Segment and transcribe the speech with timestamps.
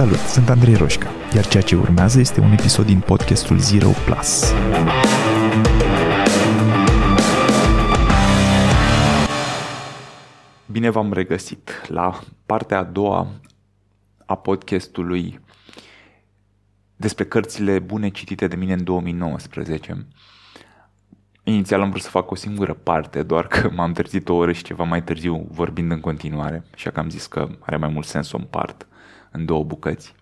[0.00, 4.54] Salut, sunt Andrei Roșca, iar ceea ce urmează este un episod din podcastul Zero Plus.
[10.66, 13.26] Bine v-am regăsit la partea a doua
[14.26, 15.40] a podcastului
[16.96, 20.06] despre cărțile bune citite de mine în 2019.
[21.42, 24.62] Inițial am vrut să fac o singură parte, doar că m-am trezit o oră și
[24.62, 28.28] ceva mai târziu vorbind în continuare, așa că am zis că are mai mult sens
[28.28, 28.84] să o împart
[29.30, 30.14] în două bucăți.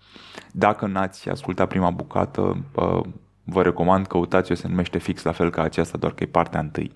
[0.53, 2.65] Dacă n-ați ascultat prima bucată,
[3.45, 6.93] vă recomand, căutați-o, se numește fix la fel ca aceasta, doar că e partea întâi.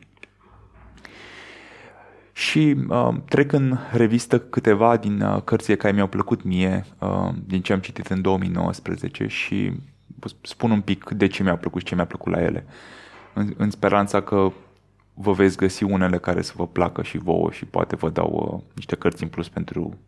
[2.32, 7.62] Și uh, trec în revistă câteva din uh, cărțile care mi-au plăcut mie, uh, din
[7.62, 9.72] ce am citit în 2019 și
[10.42, 12.66] spun un pic de ce mi-a plăcut și ce mi-a plăcut la ele.
[13.34, 14.52] În, în speranța că
[15.14, 18.72] vă veți găsi unele care să vă placă și vouă și poate vă dau uh,
[18.74, 19.98] niște cărți în plus pentru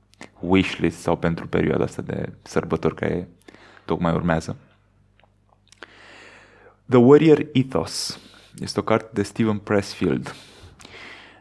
[0.40, 3.28] wishlist sau pentru perioada asta de sărbători care
[3.84, 4.56] tocmai urmează.
[6.88, 8.20] The Warrior Ethos
[8.58, 10.34] este o carte de Steven Pressfield.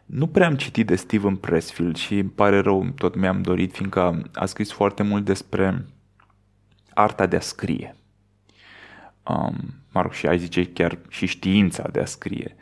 [0.05, 4.29] Nu prea am citit de Steven Pressfield și îmi pare rău, tot mi-am dorit, fiindcă
[4.33, 5.85] a scris foarte mult despre
[6.93, 7.95] arta de a scrie.
[9.27, 12.55] Um, mă rog, și ai zice chiar și știința de a scrie.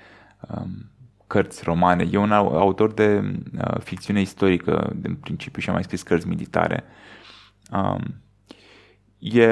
[0.47, 0.90] Um,
[1.31, 2.07] cărți romane.
[2.11, 6.83] E un autor de uh, ficțiune istorică, în principiu, și a mai scris cărți militare.
[7.71, 8.21] Um,
[9.19, 9.45] e,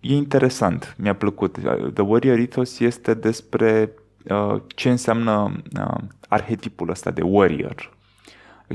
[0.00, 1.58] e interesant, mi-a plăcut.
[1.94, 3.92] The Warrior Ethos este despre
[4.24, 7.96] uh, ce înseamnă uh, arhetipul ăsta de warrior.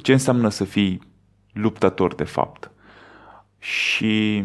[0.02, 1.02] Ce înseamnă să fii
[1.54, 2.72] luptător, de fapt.
[3.60, 4.44] Și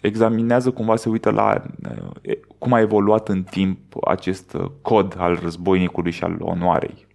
[0.00, 6.10] examinează cumva, se uită la uh, cum a evoluat în timp acest cod al războinicului
[6.10, 7.05] și al onoarei.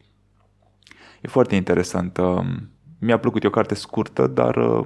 [1.22, 2.20] E foarte interesant.
[3.00, 4.86] Mi-a plăcut, e o carte scurtă, dar uh,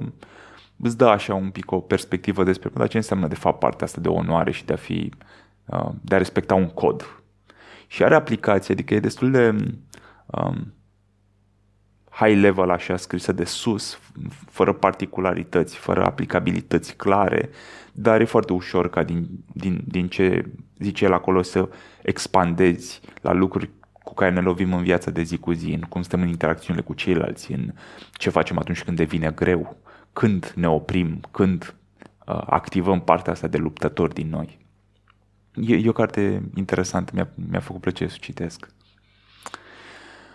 [0.78, 4.02] îți dă așa un pic o perspectivă despre dar ce înseamnă de fapt partea asta
[4.02, 5.12] de onoare și de a fi,
[5.66, 7.24] uh, de a respecta un cod.
[7.88, 9.56] Și are aplicație, adică e destul de
[10.26, 10.74] um,
[12.10, 14.00] high level așa scrisă de sus,
[14.50, 17.50] fără particularități, fără aplicabilități clare,
[17.92, 20.46] dar e foarte ușor ca din, din, din ce
[20.78, 21.70] zice el acolo să
[22.02, 23.70] expandezi la lucruri
[24.06, 26.86] cu care ne lovim în viața de zi cu zi, în cum stăm în interacțiunile
[26.86, 27.74] cu ceilalți, în
[28.12, 29.78] ce facem atunci când devine greu,
[30.14, 31.76] când ne oprim, când
[32.26, 34.60] uh, activăm partea asta de luptător din noi.
[35.56, 38.68] E, e o carte interesantă, mi-a, mi-a făcut plăcere să citesc.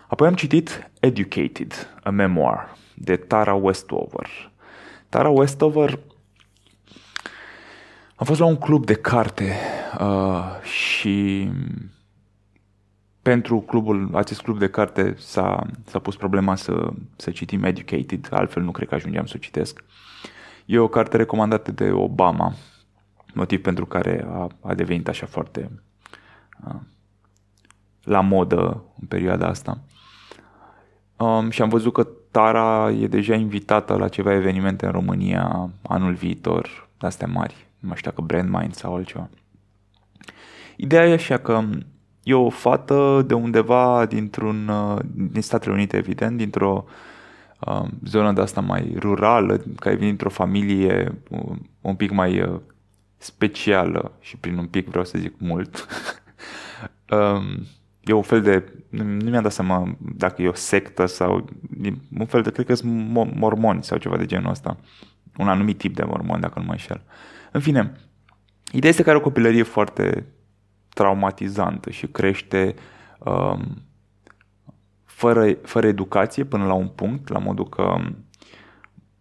[0.06, 4.52] Apoi am citit Educated, a memoir, de Tara Westover.
[5.08, 5.98] Tara Westover
[8.16, 9.54] am fost la un club de carte
[10.00, 11.48] uh, și
[13.22, 18.62] pentru clubul, acest club de carte s-a, s-a pus problema să, să citim Educated, altfel
[18.62, 19.84] nu cred că ajungeam să o citesc.
[20.66, 22.52] E o carte recomandată de Obama,
[23.34, 25.70] motiv pentru care a, a devenit așa foarte
[26.64, 26.82] a,
[28.02, 29.78] la modă în perioada asta.
[31.16, 36.14] Um, și am văzut că Tara e deja invitată la ceva evenimente în România anul
[36.14, 39.28] viitor, astea mari, nu mai știu dacă Brandmind sau altceva.
[40.76, 41.62] Ideea e așa că
[42.22, 46.84] E o fată de undeva dintr-un, uh, din Statele Unite, evident, dintr-o
[47.66, 52.60] uh, zonă de asta mai rurală, care vine dintr-o familie uh, un pic mai uh,
[53.16, 55.86] specială și prin un pic vreau să zic mult.
[57.16, 57.66] um,
[58.00, 61.48] e un fel de, nu mi-am dat seama dacă e o sectă sau
[62.18, 64.76] un fel de, cred că sunt mormoni sau ceva de genul ăsta.
[65.36, 67.02] Un anumit tip de mormoni, dacă nu mă înșel.
[67.52, 67.92] În fine,
[68.72, 70.26] ideea este că are o copilărie foarte
[71.00, 72.74] traumatizantă și crește
[73.18, 73.82] um,
[75.04, 78.24] fără, fără educație până la un punct, la modul că um,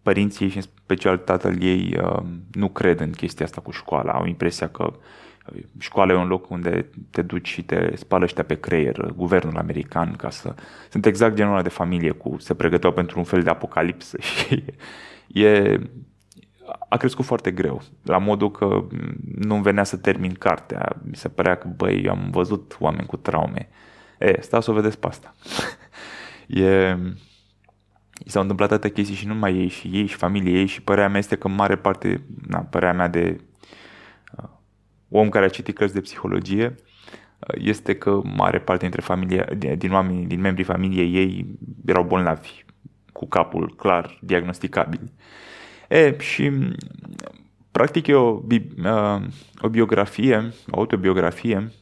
[0.02, 4.26] părinții și în special tatăl ei uh, nu cred în chestia asta cu școala, au
[4.26, 8.60] impresia că uh, școala e un loc unde te duci și te spală ăștia pe
[8.60, 10.54] creier, guvernul american, ca să...
[10.90, 12.36] Sunt exact genul ăla de familie cu...
[12.38, 14.64] se pregăteau pentru un fel de apocalipsă și
[15.26, 15.78] e,
[16.88, 18.84] a crescut foarte greu, la modul că
[19.36, 20.96] nu venea să termin cartea.
[21.02, 23.68] Mi se părea că, băi, eu am văzut oameni cu traume.
[24.18, 25.34] E, stați să o vedeți pe asta.
[26.62, 26.96] e,
[28.24, 30.82] i s-au întâmplat atâtea chestii și nu numai ei, și ei, și familie ei, și
[30.82, 33.40] părerea mea este că mare parte, na, părerea mea de
[34.38, 34.48] uh,
[35.08, 36.74] om care a citit cărți de psihologie,
[37.38, 39.46] uh, este că mare parte dintre familie,
[39.78, 42.64] din oamenii, din membrii familiei ei erau bolnavi,
[43.12, 45.00] cu capul clar diagnosticabil.
[45.02, 45.10] Uh,
[45.90, 46.50] E, și
[47.70, 48.40] practic e o,
[48.84, 49.22] uh,
[49.60, 51.72] o biografie, o autobiografie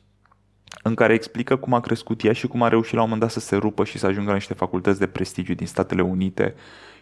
[0.82, 3.30] în care explică cum a crescut ea și cum a reușit la un moment dat
[3.30, 6.54] să se rupă și să ajungă la niște facultăți de prestigiu din Statele Unite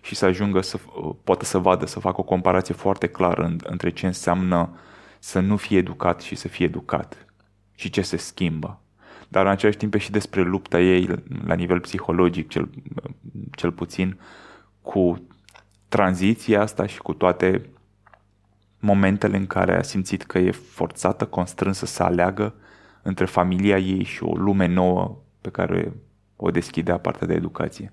[0.02, 0.78] și să ajungă să
[1.24, 4.78] poată să vadă, să facă o comparație foarte clară în, între ce înseamnă
[5.18, 7.26] să nu fie educat și să fie educat
[7.74, 8.80] și ce se schimbă.
[9.28, 11.08] Dar în același timp e și despre lupta ei
[11.44, 12.70] la nivel psihologic, cel,
[13.50, 14.18] cel puțin,
[14.82, 15.26] cu
[15.88, 17.70] tranziția asta și cu toate
[18.78, 22.54] momentele în care a simțit că e forțată, constrânsă să aleagă
[23.02, 25.92] între familia ei și o lume nouă pe care
[26.36, 27.92] o deschidea partea de educație.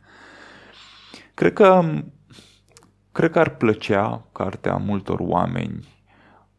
[1.34, 1.82] Cred că,
[3.12, 5.88] cred că ar plăcea cartea multor oameni.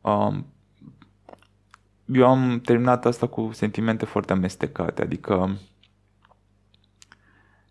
[0.01, 0.47] Um,
[2.07, 5.59] eu am terminat asta cu sentimente foarte amestecate, adică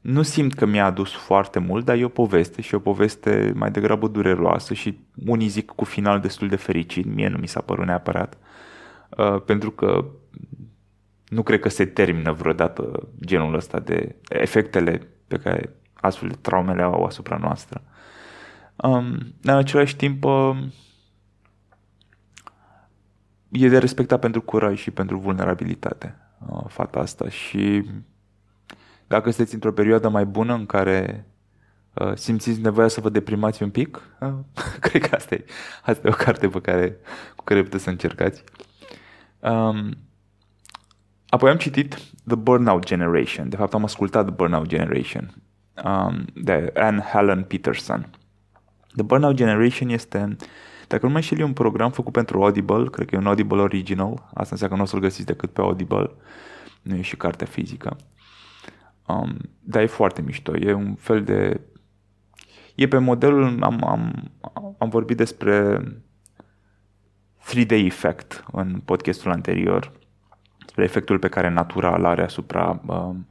[0.03, 3.71] nu simt că mi-a adus foarte mult, dar e o poveste și o poveste mai
[3.71, 7.85] degrabă dureroasă și unii zic cu final destul de fericit, mie nu mi s-a părut
[7.85, 8.38] neapărat,
[9.17, 10.05] uh, pentru că
[11.27, 16.81] nu cred că se termină vreodată genul ăsta de efectele pe care astfel de traumele
[16.81, 17.81] au asupra noastră.
[18.75, 20.57] Um, în același timp, uh,
[23.51, 26.15] e de respectat pentru curaj și pentru vulnerabilitate
[26.50, 27.85] uh, fata asta și
[29.13, 31.25] dacă sunteți într-o perioadă mai bună în care
[31.94, 34.33] uh, simțiți nevoia să vă deprimați un pic, uh,
[34.86, 35.45] cred că asta e,
[35.83, 36.98] asta e o carte pe care,
[37.36, 38.44] cu care puteți să încercați.
[39.39, 39.98] Um,
[41.30, 41.94] apoi am citit
[42.27, 43.50] The Burnout Generation.
[43.50, 45.33] De fapt am ascultat The Burnout Generation
[45.83, 48.10] um, de Anne Helen Peterson.
[48.94, 50.36] The Burnout Generation este,
[50.88, 54.30] dacă nu mai știu, un program făcut pentru Audible, cred că e un Audible original,
[54.33, 56.12] asta înseamnă că nu o să-l găsiți decât pe Audible,
[56.81, 57.98] nu e și cartea fizică.
[59.07, 60.57] Um, dar e foarte mișto.
[60.57, 61.61] E un fel de...
[62.75, 63.63] E pe modelul...
[63.63, 64.31] Am, am,
[64.77, 65.79] am vorbit despre
[67.51, 69.91] 3D effect în podcastul anterior,
[70.59, 73.27] despre efectul pe care natura îl are asupra um,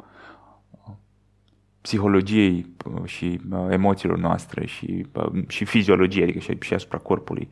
[1.81, 7.49] psihologiei uh, și uh, emoțiilor noastre și, uh, și fiziologiei, adică și, și asupra corpului.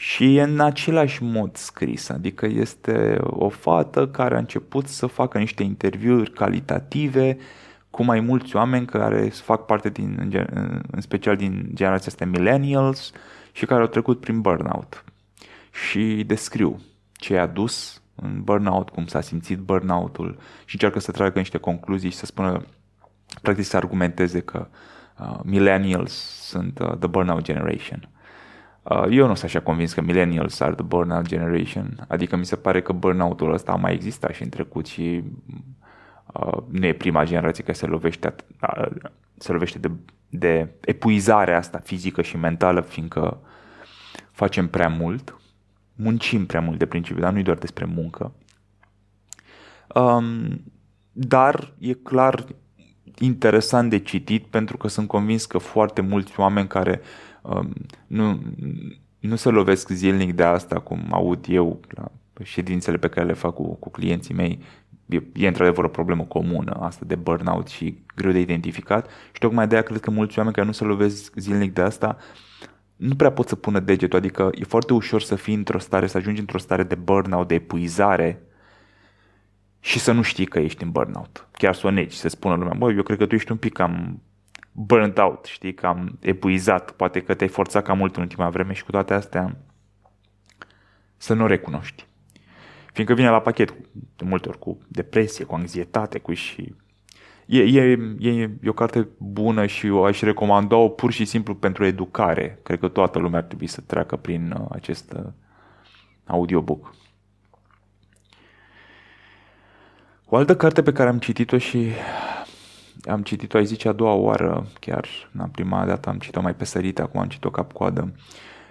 [0.00, 5.38] Și e în același mod scris, adică este o fată care a început să facă
[5.38, 7.38] niște interviuri calitative
[7.90, 10.30] cu mai mulți oameni care fac parte din,
[10.90, 13.12] în special din generația asta millennials
[13.52, 15.04] și care au trecut prin burnout.
[15.88, 16.80] Și descriu
[17.12, 22.10] ce i-a dus în burnout, cum s-a simțit burnout-ul și încearcă să tragă niște concluzii
[22.10, 22.64] și să spună,
[23.42, 24.66] practic să argumenteze că
[25.18, 28.08] uh, millennials sunt uh, the burnout generation.
[28.88, 32.56] Uh, eu nu sunt așa convins că millennials are the burnout generation, adică mi se
[32.56, 35.22] pare că burnout-ul ăsta a mai existat și în trecut și
[36.32, 38.86] uh, nu e prima generație care se lovește, uh,
[39.38, 39.90] se lovește de,
[40.28, 43.38] de epuizarea asta fizică și mentală, fiindcă
[44.30, 45.40] facem prea mult,
[45.94, 48.32] muncim prea mult de principiu, dar nu e doar despre muncă.
[49.94, 50.62] Um,
[51.12, 52.44] dar e clar
[53.18, 57.27] interesant de citit pentru că sunt convins că foarte mulți oameni care uh, Um,
[58.06, 58.40] nu,
[59.18, 62.10] nu se lovesc zilnic de asta, cum aud eu la
[62.42, 64.58] ședințele pe care le fac cu, cu clienții mei.
[65.06, 69.68] E, e într-adevăr o problemă comună asta de burnout și greu de identificat și tocmai
[69.68, 72.16] de aia cred că mulți oameni care nu se lovesc zilnic de asta
[72.98, 76.16] nu prea pot să pună degetul, adică e foarte ușor să fii într-o stare, să
[76.16, 78.42] ajungi într-o stare de burnout, de epuizare
[79.80, 81.48] și să nu știi că ești în burnout.
[81.52, 83.72] Chiar să o negi, să spună lumea, băi, eu cred că tu ești un pic
[83.72, 84.22] cam
[84.80, 88.84] burnt out, știi, cam epuizat, poate că te-ai forțat cam mult în ultima vreme și
[88.84, 89.56] cu toate astea
[91.16, 92.06] să nu recunoști.
[92.92, 93.74] Fiindcă vine la pachet
[94.16, 96.74] de multe ori cu depresie, cu anxietate, cu și...
[97.46, 101.84] E, e, e, e o carte bună și o aș recomanda-o pur și simplu pentru
[101.84, 102.58] educare.
[102.62, 105.24] Cred că toată lumea ar trebui să treacă prin uh, acest uh,
[106.26, 106.94] audiobook.
[110.26, 111.90] O altă carte pe care am citit-o și
[113.04, 116.64] am citit-o, ai zice, a doua oară, chiar în prima dată am citit-o mai pe
[116.64, 118.14] sărite, acum am citit-o cap-coadă.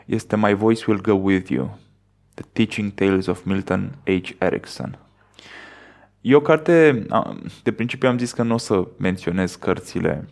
[0.06, 1.78] Este My Voice Will Go With You,
[2.34, 4.30] The Teaching Tales of Milton H.
[4.38, 5.00] Erickson.
[6.22, 7.06] E o carte,
[7.64, 10.28] de principiu am zis că nu o să menționez cărțile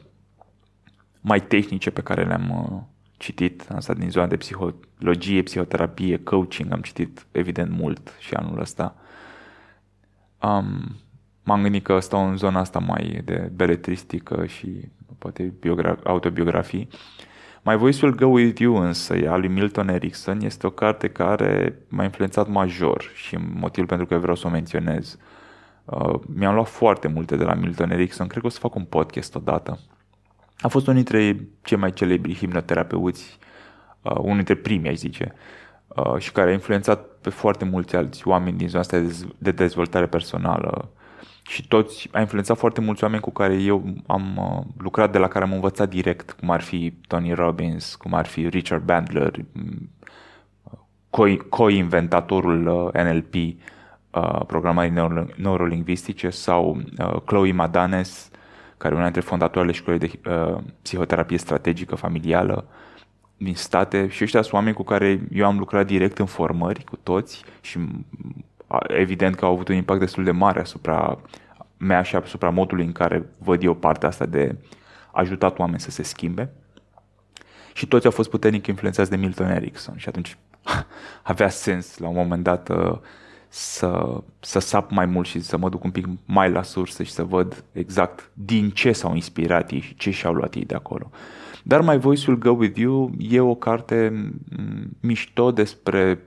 [1.22, 2.82] mai tehnice pe care le-am uh,
[3.18, 8.96] citit, asta din zona de psihologie, psihoterapie, coaching, am citit evident mult și anul ăsta.
[10.42, 10.96] Um,
[11.46, 16.88] m-am gândit că stau în zona asta mai de beletristică și poate biogra- autobiografii.
[17.64, 21.80] My Voice Will Go With You însă, a lui Milton Erickson, este o carte care
[21.88, 25.18] m-a influențat major și motivul pentru care vreau să o menționez.
[25.86, 28.84] Uh, mi-am luat foarte multe de la Milton Erickson, cred că o să fac un
[28.84, 29.80] podcast odată.
[30.60, 33.38] A fost unul dintre cei mai celebri hipnoterapeuți,
[34.02, 35.34] uh, unul dintre primii, aș zice,
[35.88, 39.02] uh, și care a influențat pe foarte mulți alți oameni din zona asta
[39.38, 40.90] de dezvoltare personală
[41.48, 45.28] și toți, a influențat foarte mulți oameni cu care eu am uh, lucrat, de la
[45.28, 49.90] care am învățat direct, cum ar fi Tony Robbins, cum ar fi Richard Bandler, mm,
[51.50, 58.30] co-inventatorul uh, NLP, uh, programării neuro- neurolingvistice, sau uh, Chloe Madanes,
[58.78, 62.66] care e una dintre fondatoarele școlii de uh, psihoterapie strategică familială
[63.38, 64.08] din state.
[64.08, 67.80] Și ăștia sunt oameni cu care eu am lucrat direct în formări cu toți și
[68.88, 71.20] evident că au avut un impact destul de mare asupra
[71.78, 74.56] mea și asupra modului în care văd eu partea asta de
[75.12, 76.50] ajutat oameni să se schimbe.
[77.74, 80.38] Și toți au fost puternic influențați de Milton Erickson și atunci
[81.24, 82.98] avea sens la un moment dat uh,
[83.48, 87.12] să, să sap mai mult și să mă duc un pic mai la sursă și
[87.12, 91.10] să văd exact din ce s-au inspirat ei și ce și-au luat ei de acolo.
[91.64, 94.30] Dar My Voice Will Go With You e o carte
[95.00, 96.20] mișto despre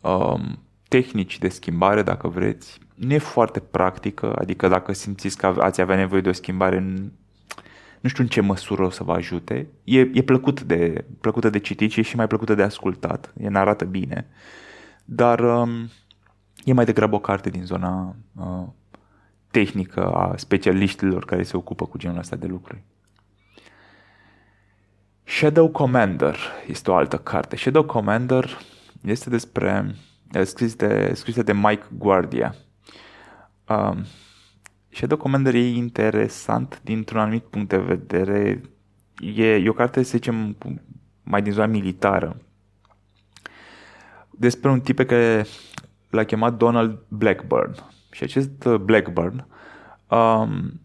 [0.00, 0.58] um,
[0.94, 2.78] tehnici de schimbare, dacă vreți.
[2.94, 6.78] Nu e foarte practică, adică dacă simțiți că ați avea nevoie de o schimbare,
[8.00, 9.68] nu știu în ce măsură o să vă ajute.
[9.84, 13.32] E, e plăcut de, plăcută de citit și e și mai plăcută de ascultat.
[13.36, 14.26] E narată bine.
[15.04, 15.90] Dar um,
[16.64, 18.66] e mai degrabă o carte din zona uh,
[19.50, 22.82] tehnică a specialiștilor care se ocupă cu genul ăsta de lucruri.
[25.24, 26.36] Shadow Commander
[26.66, 27.56] este o altă carte.
[27.56, 28.58] Shadow Commander
[29.02, 29.94] este despre
[30.42, 32.54] scris de, scrisă de Mike Guardia.
[33.68, 34.04] Um,
[34.88, 38.60] Shadow Commander e interesant dintr-un anumit punct de vedere.
[39.18, 40.56] E, e o carte, să zicem,
[41.22, 42.36] mai din zona militară.
[44.30, 45.46] Despre un tip pe care
[46.10, 47.74] l-a chemat Donald Blackburn.
[48.10, 49.46] Și acest Blackburn
[50.08, 50.80] um,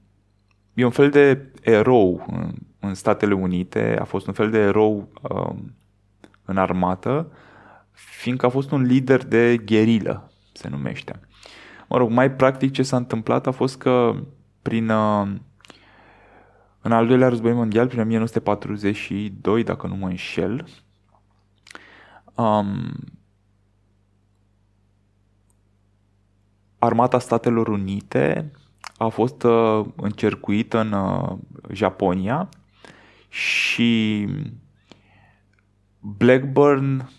[0.74, 5.12] e un fel de erou în, în Statele Unite, a fost un fel de erou
[5.22, 5.76] um,
[6.46, 7.32] în armată,
[8.20, 11.20] fiindcă a fost un lider de gherilă, se numește.
[11.88, 14.16] Mă rog, mai practic ce s-a întâmplat a fost că
[14.62, 15.28] prin uh,
[16.82, 20.68] în al doilea război mondial, prin 1942, dacă nu mă înșel,
[22.36, 22.96] um,
[26.80, 28.52] Armata Statelor Unite
[28.98, 31.38] a fost uh, încercuită în uh,
[31.72, 32.50] Japonia
[33.30, 34.28] și
[36.00, 37.10] Blackburn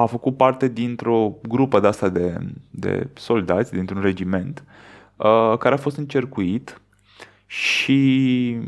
[0.00, 2.38] a făcut parte dintr-o grupă de asta de,
[2.70, 4.64] de soldați, dintr-un regiment,
[5.16, 6.80] uh, care a fost încercuit
[7.46, 8.58] și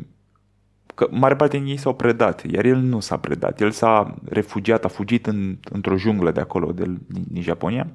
[0.94, 3.60] că mare parte din ei s-au predat, iar el nu s-a predat.
[3.60, 7.86] El s-a refugiat, a fugit în, într-o junglă de acolo, de, din, din Japonia.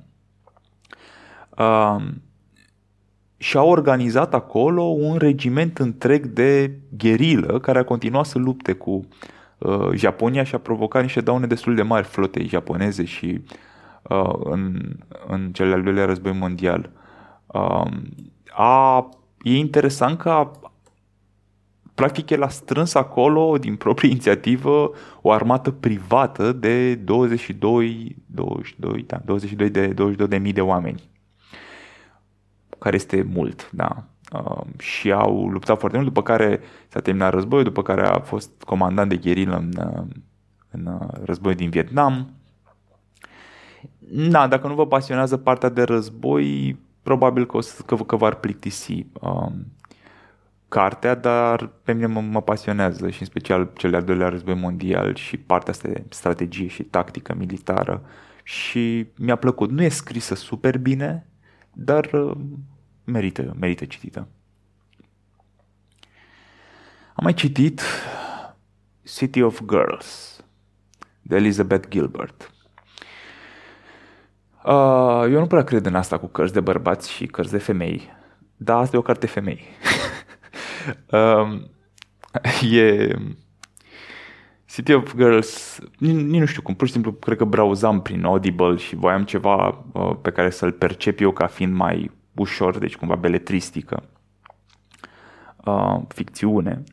[1.57, 1.95] Uh,
[3.37, 8.91] și a organizat acolo un regiment întreg de gherilă care a continuat să lupte cu
[8.91, 9.05] uh,
[9.93, 13.41] Japonia și a provocat niște daune destul de mari flotei japoneze și
[14.01, 14.95] uh, în,
[15.27, 16.89] în cel al doilea război mondial.
[17.45, 17.85] Uh,
[18.55, 19.09] a,
[19.41, 20.51] e interesant că a,
[21.95, 29.21] practic el a strâns acolo, din proprie inițiativă, o armată privată de 22, 22, da,
[29.25, 31.03] 22 de, 22 de mii de oameni
[32.79, 34.03] care este mult, da.
[34.33, 38.49] Uh, și au luptat foarte mult, după care s-a terminat războiul, după care a fost
[38.65, 40.03] comandant de gherilă în, uh,
[40.71, 42.29] în uh, războiul din Vietnam.
[44.09, 48.35] Da, dacă nu vă pasionează partea de război, probabil că, o să, că, că v-ar
[48.35, 49.51] plictisi uh,
[50.67, 55.15] cartea, dar pe mine mă, mă pasionează și în special cel de-al doilea război mondial
[55.15, 58.01] și partea asta de strategie și tactică militară
[58.43, 59.71] și mi-a plăcut.
[59.71, 61.27] Nu e scrisă super bine,
[61.73, 62.37] dar uh,
[63.11, 64.27] merită, merită citită.
[67.15, 67.81] Am mai citit
[69.03, 70.41] City of Girls
[71.21, 72.51] de Elizabeth Gilbert.
[74.65, 78.09] Uh, eu nu prea cred în asta cu cărți de bărbați și cărți de femei,
[78.55, 79.63] dar asta e o carte femei.
[81.11, 81.61] uh,
[82.79, 83.15] e
[84.65, 88.75] City of Girls, nici nu știu cum, pur și simplu cred că browsam prin Audible
[88.75, 93.15] și voiam ceva uh, pe care să-l percep eu ca fiind mai ușor, deci cumva
[93.15, 94.03] beletristică,
[95.65, 96.83] uh, ficțiune,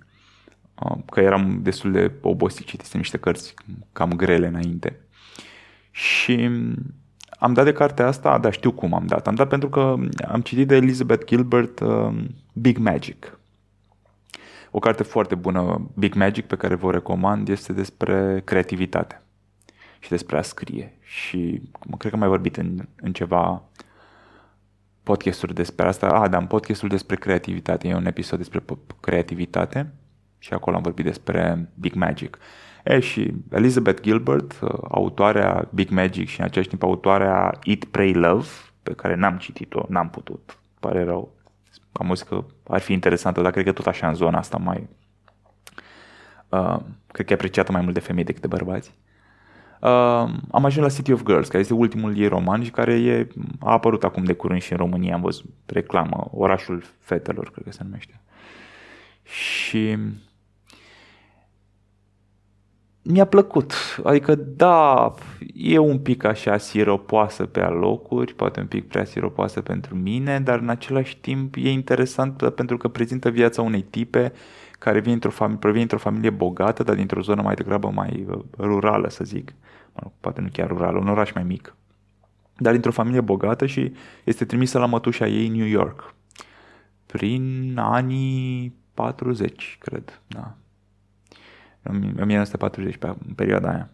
[0.83, 3.55] uh, că eram destul de obosit, citisem niște cărți
[3.93, 5.01] cam grele înainte.
[5.91, 6.51] Și
[7.39, 9.27] am dat de cartea asta, dar știu cum am dat.
[9.27, 9.97] Am dat pentru că
[10.29, 13.39] am citit de Elizabeth Gilbert uh, Big Magic.
[14.71, 19.23] O carte foarte bună, Big Magic, pe care vă recomand, este despre creativitate
[19.99, 20.99] și despre a scrie.
[21.01, 21.63] Și
[21.99, 23.63] cred că am mai vorbit în, în ceva
[25.05, 26.07] podcasturi despre asta.
[26.07, 27.89] Ah, da, în podcastul despre creativitate.
[27.89, 28.65] E un episod despre
[29.01, 29.93] creativitate
[30.39, 32.39] și acolo am vorbit despre Big Magic.
[32.85, 38.13] E, și Elizabeth Gilbert, uh, autoarea Big Magic și în același timp autoarea Eat, Pray,
[38.13, 38.47] Love,
[38.83, 41.33] pe care n-am citit-o, n-am putut, pare rău.
[41.93, 44.89] Am zis că ar fi interesantă, dar cred că tot așa în zona asta mai...
[46.49, 48.95] Uh, cred că e apreciată mai mult de femei decât de bărbați.
[48.95, 49.14] Uh,
[50.51, 53.29] am ajuns la City of Girls, care este ultimul ei roman și care e,
[53.61, 57.73] a apărut acum de curând și în România, am văzut reclamă, Orașul Fetelor, cred că
[57.73, 58.21] se numește.
[59.23, 59.97] Și
[63.03, 63.73] mi-a plăcut.
[64.05, 65.15] Adică, da,
[65.55, 70.59] e un pic așa siropoasă pe alocuri, poate un pic prea siropoasă pentru mine, dar
[70.59, 74.33] în același timp e interesant pentru că prezintă viața unei tipe
[74.79, 78.39] care vine într-o familie, provine într-o familie bogată, dar dintr-o zonă mai degrabă mai uh,
[78.59, 79.55] rurală, să zic.
[79.95, 81.77] Mă, poate nu chiar rurală, un oraș mai mic.
[82.57, 83.93] Dar dintr-o familie bogată și
[84.25, 86.15] este trimisă la mătușa ei New York.
[87.07, 90.55] Prin anii 40, cred, da.
[91.83, 93.91] În 1940, pe în perioada aia.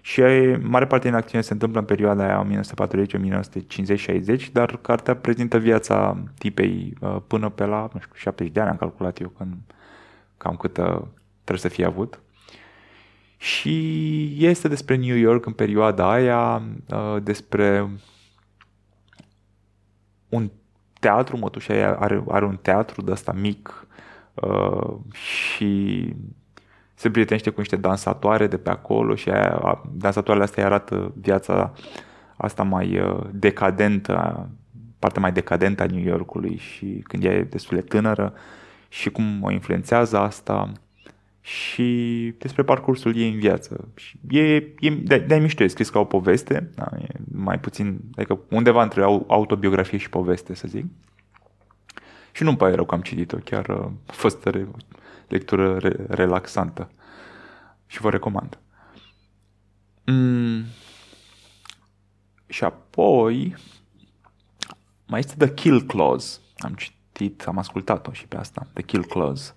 [0.00, 0.22] Și
[0.62, 5.58] mare parte din acțiune se întâmplă în perioada aia 1940, 1950, 60, dar cartea prezintă
[5.58, 9.54] viața tipei uh, până pe la, nu știu, 70 de ani am calculat eu când
[10.36, 12.20] cam cât trebuie să fie avut.
[13.40, 17.90] Și este despre New York în perioada aia, uh, despre
[20.28, 20.50] un
[20.98, 23.86] teatru, mătușa aia are, are un teatru de ăsta mic
[24.34, 26.14] uh, și
[26.94, 31.72] se prietenește cu niște dansatoare de pe acolo și aia, dansatoarele astea arată viața
[32.36, 34.48] asta mai uh, decadentă,
[34.98, 38.32] partea mai decadentă a New Yorkului și când e destul de tânără
[38.88, 40.72] și cum o influențează asta
[41.40, 43.88] și despre parcursul ei în viață.
[43.96, 48.00] Și e, e de, de mișto, e scris ca o poveste, da, e mai puțin,
[48.16, 50.84] adică undeva între autobiografie și poveste, să zic.
[52.32, 54.50] Și nu-mi pare rău că am citit-o, chiar uh, a fost o
[55.28, 56.90] lectură re, relaxantă
[57.86, 58.58] și vă recomand.
[60.04, 60.64] Mm.
[62.46, 63.56] Și apoi
[65.06, 66.38] mai este The Kill Clause.
[66.58, 69.54] Am citit, am ascultat-o și pe asta, The Kill Clause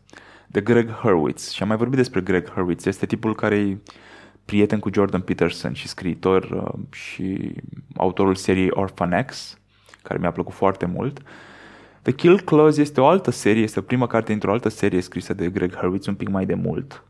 [0.54, 1.52] de Greg Hurwitz.
[1.52, 2.86] Și am mai vorbit despre Greg Hurwitz.
[2.86, 3.78] Este tipul care e
[4.46, 7.54] prieten cu Jordan Peterson și scriitor uh, și
[7.96, 9.60] autorul seriei Orphan X,
[10.02, 11.22] care mi-a plăcut foarte mult.
[12.02, 15.50] The Kill Clause este o altă serie, este prima carte dintr-o altă serie scrisă de
[15.50, 17.04] Greg Hurwitz un pic mai de mult.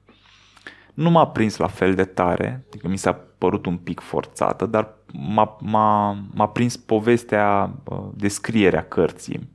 [0.93, 4.93] Nu m-a prins la fel de tare, adică mi s-a părut un pic forțată, dar
[5.13, 9.49] m-a, m-a, m-a prins povestea, uh, descrierea cărții.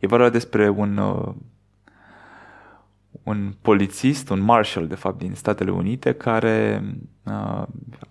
[0.00, 1.34] E vorba despre un uh,
[3.22, 6.84] un polițist, un marshal, de fapt, din Statele Unite, care,
[7.24, 7.62] uh,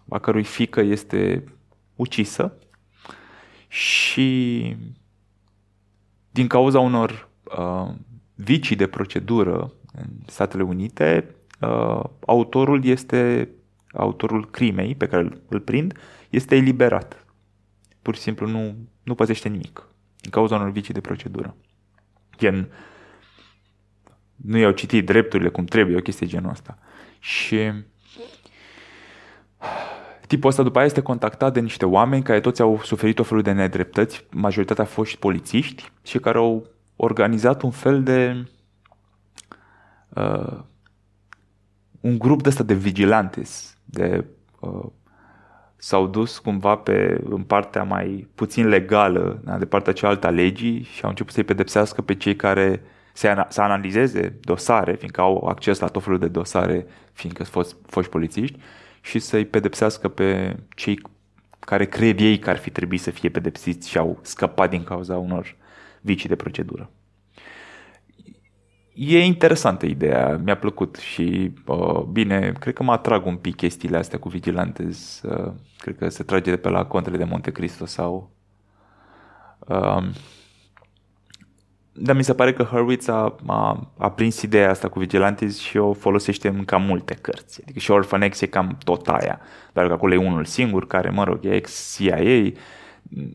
[0.09, 1.43] a cărui fică este
[1.95, 2.53] ucisă
[3.67, 4.75] și
[6.31, 7.93] din cauza unor uh,
[8.35, 13.49] vicii de procedură în Statele Unite, uh, autorul este
[13.93, 15.97] autorul crimei pe care îl prind
[16.29, 17.25] este eliberat.
[18.01, 19.87] Pur și simplu nu, nu păzește nimic
[20.21, 21.55] din cauza unor vicii de procedură.
[22.37, 22.69] Gen,
[24.45, 26.77] nu i-au citit drepturile cum trebuie, o chestie genul ăsta.
[27.19, 27.71] Și
[30.27, 33.43] tipul ăsta după aia este contactat de niște oameni care toți au suferit o felul
[33.43, 38.47] de nedreptăți, majoritatea foști polițiști și care au organizat un fel de
[40.09, 40.59] uh,
[42.01, 44.25] un grup de ăsta de vigilantes, de
[44.59, 44.85] uh,
[45.75, 50.83] s-au dus cumva pe, în partea mai puțin legală, da, de partea cealaltă a legii
[50.83, 52.81] și au început să-i pedepsească pe cei care
[53.13, 57.75] să, să analizeze dosare, fiindcă au acces la tot felul de dosare, fiindcă sunt fost,
[57.85, 58.59] foști polițiști,
[59.01, 61.01] și să-i pedepsească pe cei
[61.59, 65.17] care cred ei că ar fi trebuit să fie pedepsiți și au scăpat din cauza
[65.17, 65.55] unor
[66.01, 66.89] vicii de procedură.
[68.93, 73.97] E interesantă ideea, mi-a plăcut și uh, bine, cred că mă atrag un pic chestiile
[73.97, 77.85] astea cu vigilantes, uh, cred că se trage de pe la Contele de Monte Cristo
[77.85, 78.31] sau
[79.59, 80.09] uh,
[82.01, 85.77] dar mi se pare că Hurwitz a, a, a prins ideea asta cu Vigilantes și
[85.77, 87.61] o folosește în cam multe cărți.
[87.63, 89.39] Adică și Orphan X e cam tot aia.
[89.73, 92.51] Dar că acolo e unul singur care, mă rog, e ex-CIA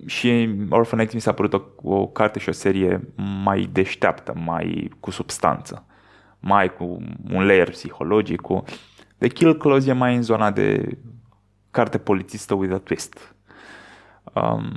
[0.06, 3.12] și Orphan X mi s-a părut o, o carte și o serie
[3.44, 5.86] mai deșteaptă, mai cu substanță,
[6.40, 8.40] mai cu un layer psihologic.
[8.40, 8.64] Cu...
[9.18, 10.98] The Kill Clause e mai în zona de
[11.70, 13.34] carte polițistă with a twist.
[14.32, 14.72] Um,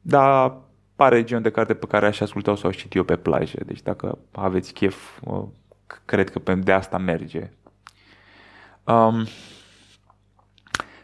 [0.00, 0.56] dar
[0.96, 3.58] pare genul de carte pe care aș asculta sau aș citi eu pe plajă.
[3.66, 5.20] Deci dacă aveți chef,
[6.04, 7.50] cred că de asta merge.
[8.84, 9.26] Um,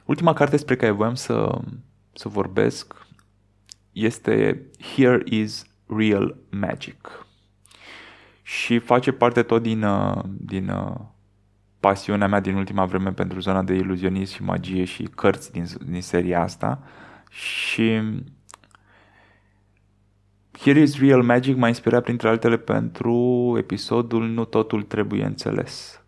[0.05, 1.59] ultima carte despre care voiam să,
[2.13, 3.07] să vorbesc
[3.93, 7.27] este Here is Real Magic.
[8.43, 10.95] Și face parte tot din, uh, din uh,
[11.81, 16.03] pasiunea mea din ultima vreme pentru zona de iluzionism și magie și cărți din, din
[16.03, 16.83] seria asta
[17.31, 18.01] și
[20.61, 26.03] Here is Real Magic m-a inspirat printre altele pentru episodul Nu totul trebuie înțeles.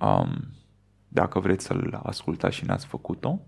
[0.00, 0.54] Um,
[1.08, 3.40] dacă vreți să-l ascultați și n-ați făcut-o.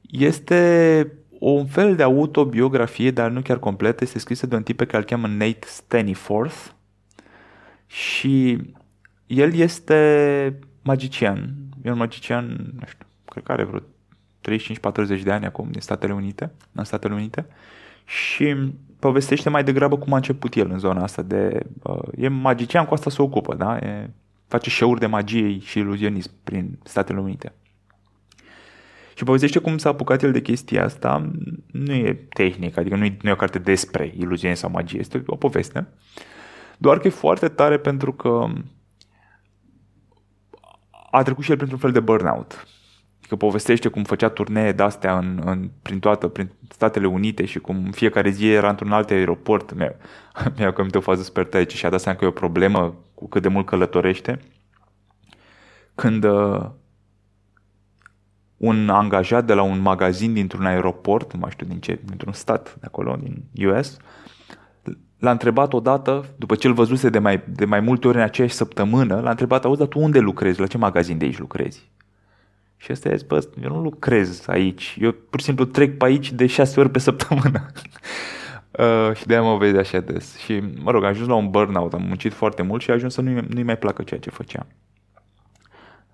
[0.00, 4.86] Este un fel de autobiografie, dar nu chiar completă, este scrisă de un tip pe
[4.86, 6.66] care îl cheamă Nate Staniforth
[7.86, 8.58] și
[9.26, 11.54] el este magician.
[11.82, 12.46] E un magician,
[12.78, 13.80] nu știu, cred că are vreo
[15.18, 17.46] 35-40 de ani acum din Statele Unite, în Statele Unite
[18.04, 18.56] și
[18.98, 21.66] povestește mai degrabă cum a început el în zona asta de...
[21.82, 23.76] Uh, e magician, cu asta se ocupă, da?
[23.76, 24.10] E,
[24.48, 27.52] face show de magie și iluzionism prin Statele Unite.
[29.14, 31.30] Și povestește cum s-a apucat el de chestia asta.
[31.66, 35.22] Nu e tehnică, adică nu e, nu e o carte despre iluziune sau magie, este
[35.26, 35.86] o poveste.
[36.78, 38.46] Doar că e foarte tare pentru că
[41.10, 42.66] a trecut și el printr-un fel de burnout.
[43.28, 47.90] Că povestește cum făcea turnee de-astea în, în, prin toată, prin Statele Unite și cum
[47.90, 49.74] fiecare zi era într-un alt aeroport.
[49.74, 49.94] Mi-a,
[50.56, 53.42] mi-a o fază super tare și a dat seama că e o problemă cu cât
[53.42, 54.40] de mult călătorește.
[55.94, 56.66] Când uh,
[58.56, 62.76] un angajat de la un magazin dintr-un aeroport, nu mai știu din ce, dintr-un stat
[62.80, 63.96] de acolo, din US,
[65.18, 68.54] l-a întrebat odată, după ce îl văzuse de mai, de mai multe ori în aceeași
[68.54, 70.60] săptămână, l-a întrebat, auzi, dar tu unde lucrezi?
[70.60, 71.90] La ce magazin de aici lucrezi?
[72.84, 76.04] Și ăsta i-a zis, bă, eu nu lucrez aici, eu pur și simplu trec pe
[76.04, 77.66] aici de șase ori pe săptămână.
[78.78, 80.36] uh, și de-aia mă vezi așa des.
[80.36, 83.14] Și, mă rog, am ajuns la un burnout, am muncit foarte mult și a ajuns
[83.14, 84.66] să nu-i, nu-i mai placă ceea ce făcea.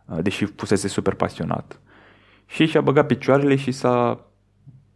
[0.04, 1.80] Uh, deși fusese super pasionat.
[2.46, 4.26] Și și-a băgat picioarele și s-a,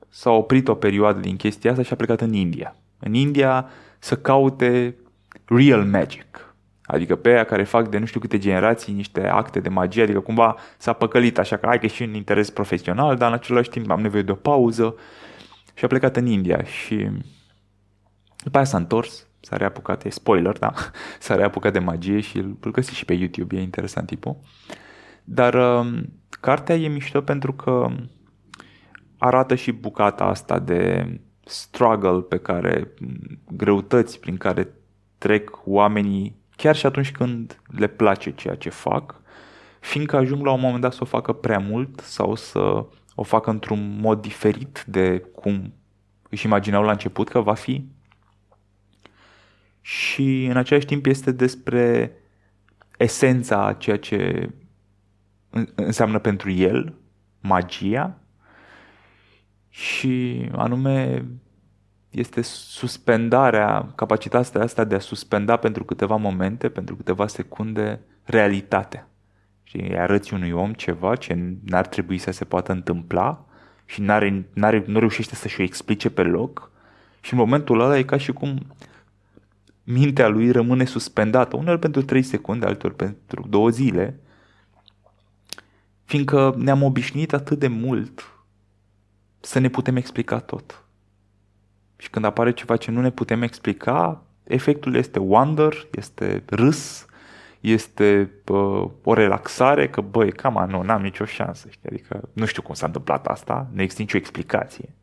[0.09, 2.77] s-a oprit o perioadă din chestia asta și a plecat în India.
[2.99, 4.97] În India să caute
[5.45, 6.44] real magic.
[6.87, 10.21] Adică pe aia care fac de nu știu câte generații niște acte de magie, adică
[10.21, 13.69] cumva s-a păcălit așa că hai că e și un interes profesional, dar în același
[13.69, 14.95] timp am nevoie de o pauză
[15.75, 17.11] și a plecat în India și
[18.43, 20.73] după aia s-a întors, s-a reapucat, e spoiler, da,
[21.19, 24.37] s-a reapucat de magie și îl găsi și pe YouTube, e interesant tipul.
[25.25, 26.03] Dar uh,
[26.41, 27.87] cartea e mișto pentru că
[29.19, 31.07] arată și bucata asta de
[31.45, 32.95] struggle pe care,
[33.51, 34.69] greutăți prin care
[35.19, 39.21] trec oamenii chiar și atunci când le place ceea ce fac,
[39.81, 43.51] fiindcă ajung la un moment dat să o facă prea mult sau să o facă
[43.51, 45.75] într-un mod diferit de cum
[46.31, 47.85] își imaginau la început că va fi.
[49.81, 52.13] Și în același timp este despre
[52.97, 54.51] esența a ceea ce
[55.75, 56.95] înseamnă pentru el
[57.41, 58.19] magia
[59.69, 61.25] și anume
[62.15, 69.09] este suspendarea, capacitatea asta de a suspenda pentru câteva momente, pentru câteva secunde, realitatea.
[69.63, 73.47] Și îi arăți unui om ceva ce n-ar trebui să se poată întâmpla
[73.85, 76.71] și n-are, n-are, nu reușește să-și o explice pe loc
[77.21, 78.59] și în momentul ăla e ca și cum
[79.85, 84.21] mintea lui rămâne suspendată, uneori pentru 3 secunde, altor pentru 2 zile,
[86.05, 88.23] fiindcă ne-am obișnuit atât de mult
[89.41, 90.84] să ne putem explica tot.
[92.05, 97.07] Și când apare ceva ce nu ne putem explica, efectul este wonder, este râs,
[97.61, 101.69] este bă, o relaxare, că băi, cam nu, n-am nicio șansă.
[101.71, 101.89] Știi?
[101.89, 104.95] Adică nu știu cum s-a întâmplat asta, nu există nicio explicație.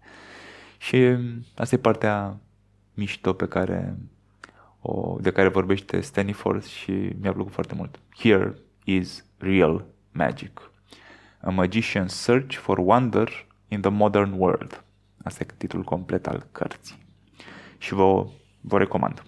[0.77, 1.17] Și
[1.55, 2.37] asta e partea
[2.93, 3.97] mișto pe care
[4.81, 7.99] o, de care vorbește Staniforth și mi-a plăcut foarte mult.
[8.17, 10.71] Here is real magic.
[11.39, 14.83] A Magician's Search for Wonder in the Modern World.
[15.23, 17.05] Asta e titlul complet al cărții.
[17.77, 18.27] Și vă,
[18.62, 19.23] vă recomand.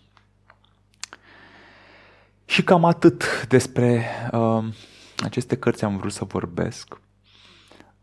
[2.45, 4.63] Și cam atât despre uh,
[5.17, 6.99] aceste cărți am vrut să vorbesc.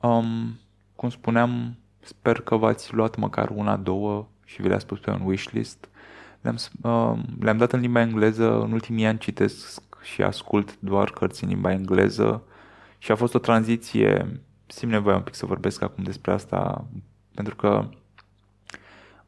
[0.00, 0.58] Um,
[0.96, 5.20] cum spuneam, sper că v-ați luat măcar una, două și vi le-ați pus pe un
[5.24, 5.88] wishlist.
[6.40, 11.44] Le-am, uh, le-am dat în limba engleză, în ultimii ani citesc și ascult doar cărți
[11.44, 12.42] în limba engleză
[12.98, 16.86] și a fost o tranziție, simt nevoie un pic să vorbesc acum despre asta,
[17.42, 17.88] pentru că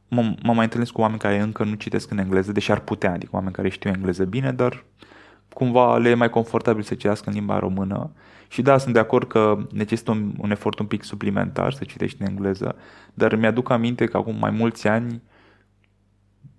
[0.09, 3.12] mă, mă mai întâlnesc cu oameni care încă nu citesc în engleză, deși ar putea,
[3.12, 4.85] adică oameni care știu engleză bine, dar
[5.55, 8.12] cumva le e mai confortabil să citească în limba română.
[8.48, 12.22] Și da, sunt de acord că necesită un, un efort un pic suplimentar să citești
[12.22, 12.77] în engleză,
[13.14, 15.22] dar mi-aduc aminte că acum mai mulți ani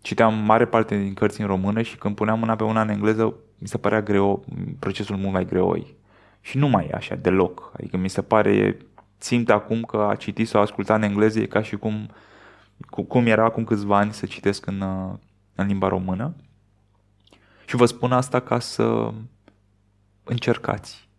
[0.02, 3.34] citeam mare parte din cărți în română și când puneam mâna pe una în engleză,
[3.58, 4.46] mi se părea greu,
[4.80, 5.96] procesul mult mai greoi.
[6.42, 7.72] Și nu mai e așa deloc.
[7.78, 8.78] Adică mi se pare,
[9.24, 12.10] simt acum că a citit sau a ascultat în engleză e ca și cum,
[13.08, 14.82] cum era acum câțiva ani să citesc în,
[15.56, 16.36] în limba română.
[17.66, 19.14] Și vă spun asta ca să
[20.24, 21.10] încercați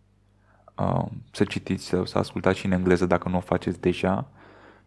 [0.75, 4.27] uh, să citiți, să, să ascultați și în engleză dacă nu o faceți deja,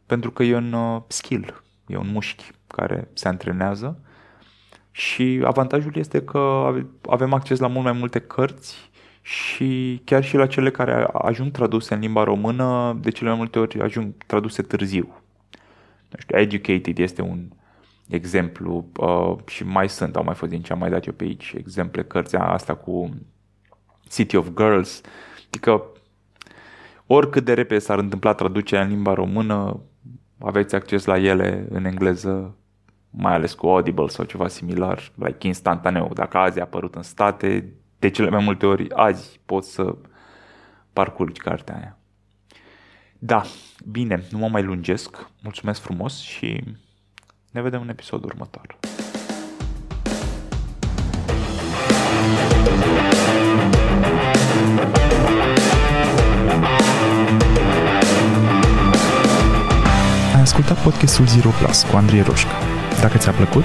[0.07, 4.01] pentru că e un uh, skill, e un mușchi care se antrenează
[4.91, 6.75] și avantajul este că
[7.09, 8.91] avem acces la mult mai multe cărți
[9.29, 13.59] și chiar și la cele care ajung traduse în limba română, de cele mai multe
[13.59, 15.23] ori ajung traduse târziu.
[16.09, 17.49] Nu știu, Educated este un
[18.09, 21.25] exemplu uh, și mai sunt, au mai fost din ce am mai dat eu pe
[21.25, 23.11] aici, exemple, cărția asta cu
[24.11, 25.01] City of Girls,
[25.47, 25.85] adică
[27.07, 29.81] oricât de repede s-ar întâmpla traducerea în limba română,
[30.39, 32.57] aveți acces la ele în engleză,
[33.11, 36.11] mai ales cu Audible sau ceva similar, like instantaneu.
[36.15, 39.97] Dacă azi a apărut în state, de cele mai multe ori azi poți să
[40.93, 41.99] parcurgi cartea aia.
[43.19, 43.43] Da,
[43.91, 45.31] bine, nu mă mai lungesc.
[45.43, 46.65] Mulțumesc frumos și
[47.51, 48.79] ne vedem în episodul următor.
[60.35, 62.53] Ai ascultat podcastul Zero Plus cu Andrei Roșca.
[63.01, 63.65] Dacă ți-a plăcut,